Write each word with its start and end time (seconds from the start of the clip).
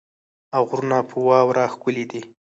او 0.55 0.61
غرونه 0.69 0.97
په 1.09 1.15
واوره 1.27 1.65
ښکلې 1.73 2.05
دي. 2.11 2.21